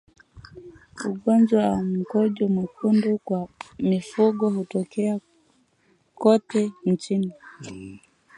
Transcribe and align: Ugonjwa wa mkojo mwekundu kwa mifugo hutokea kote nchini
Ugonjwa 1.05 1.69
wa 1.69 1.83
mkojo 1.83 2.47
mwekundu 2.47 3.17
kwa 3.17 3.47
mifugo 3.79 4.49
hutokea 4.49 5.19
kote 6.15 6.71
nchini 6.85 7.33